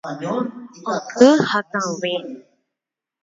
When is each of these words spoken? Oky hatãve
Oky 1.23 1.29
hatãve 1.49 2.13